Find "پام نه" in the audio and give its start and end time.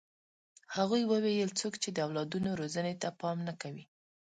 3.19-3.53